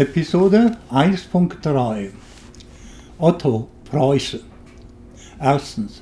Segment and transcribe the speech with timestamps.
[0.00, 2.08] Episode 1.3
[3.18, 4.40] Otto Preußen
[5.38, 6.00] Erstens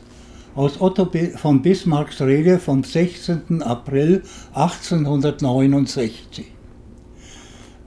[0.54, 3.60] aus Otto von Bismarcks Rede vom 16.
[3.60, 4.22] April
[4.54, 6.46] 1869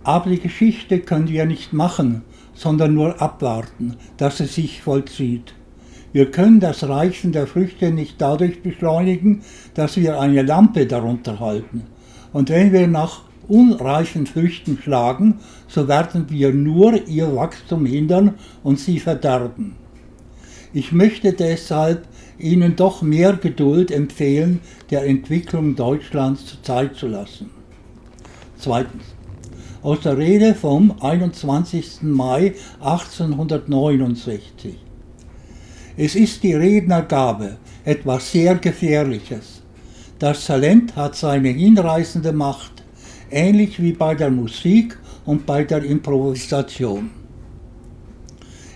[0.03, 2.23] Aber die Geschichte können wir nicht machen,
[2.55, 5.53] sondern nur abwarten, dass sie sich vollzieht.
[6.11, 9.43] Wir können das Reichen der Früchte nicht dadurch beschleunigen,
[9.75, 11.83] dass wir eine Lampe darunter halten.
[12.33, 18.79] Und wenn wir nach unreifen Früchten schlagen, so werden wir nur ihr Wachstum hindern und
[18.79, 19.75] sie verderben.
[20.73, 22.07] Ich möchte deshalb
[22.39, 27.49] Ihnen doch mehr Geduld empfehlen, der Entwicklung Deutschlands Zeit zu lassen.
[28.57, 29.03] Zweitens.
[29.83, 32.03] Aus der Rede vom 21.
[32.03, 34.75] Mai 1869.
[35.97, 39.61] Es ist die Rednergabe etwas sehr Gefährliches.
[40.19, 42.80] Das Talent hat seine hinreißende Macht
[43.31, 47.09] ähnlich wie bei der Musik und bei der Improvisation.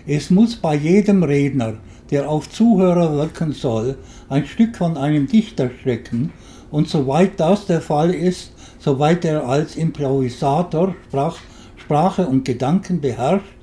[0.07, 1.75] Es muss bei jedem Redner,
[2.11, 3.97] der auf Zuhörer wirken soll,
[4.29, 6.31] ein Stück von einem Dichter stecken,
[6.71, 11.37] und soweit das der Fall ist, soweit er als Improvisator Sprach,
[11.77, 13.53] Sprache und Gedanken beherrscht,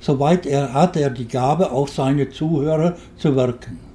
[0.00, 3.87] soweit er hat er die Gabe, auf seine Zuhörer zu wirken.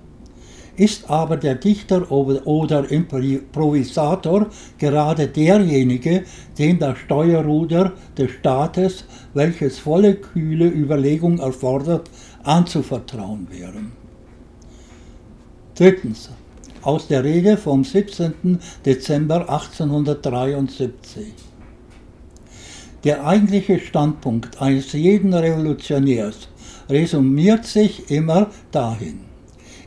[0.76, 4.48] Ist aber der Dichter oder Improvisator
[4.80, 6.24] gerade derjenige,
[6.58, 12.10] dem das Steuerruder des Staates, welches volle kühle Überlegung erfordert,
[12.44, 13.84] anzuvertrauen wäre.
[15.76, 16.30] Drittens.
[16.82, 18.60] Aus der Rede vom 17.
[18.86, 21.28] Dezember 1873.
[23.06, 26.50] Der eigentliche Standpunkt eines jeden Revolutionärs
[26.90, 29.33] resumiert sich immer dahin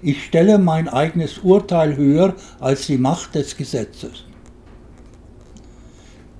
[0.07, 4.25] ich stelle mein eigenes Urteil höher als die Macht des Gesetzes.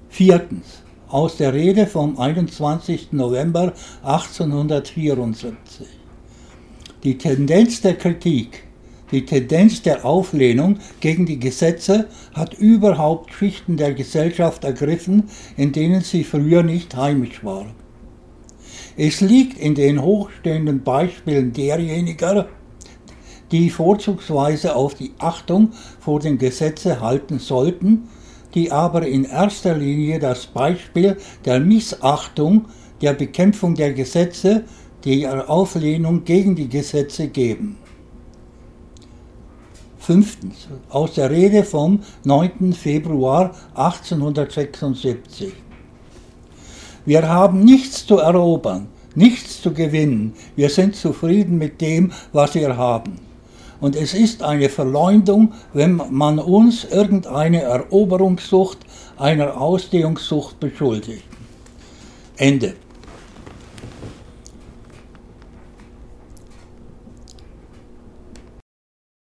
[0.09, 0.83] Viertens.
[1.09, 3.09] Aus der Rede vom 21.
[3.11, 3.73] November
[4.05, 5.57] 1874.
[7.03, 8.63] Die Tendenz der Kritik,
[9.11, 15.25] die Tendenz der Auflehnung gegen die Gesetze hat überhaupt Schichten der Gesellschaft ergriffen,
[15.57, 17.67] in denen sie früher nicht heimisch war.
[18.97, 22.45] Es liegt in den hochstehenden Beispielen derjenigen,
[23.53, 25.71] die vorzugsweise auf die Achtung
[26.01, 28.09] vor den Gesetzen halten sollten,
[28.55, 32.67] die aber in erster Linie das Beispiel der Missachtung,
[33.03, 34.65] der Bekämpfung der Gesetze,
[35.05, 37.77] der Auflehnung gegen die Gesetze geben.
[39.99, 40.69] Fünftens.
[40.89, 42.73] Aus der Rede vom 9.
[42.73, 45.53] Februar 1876.
[47.05, 50.35] Wir haben nichts zu erobern, nichts zu gewinnen.
[50.55, 53.26] Wir sind zufrieden mit dem, was wir haben.
[53.81, 58.79] Und es ist eine Verleumdung, wenn man uns irgendeine Eroberungssucht,
[59.19, 61.25] einer Ausdehnungssucht beschuldigt.
[62.37, 62.75] Ende.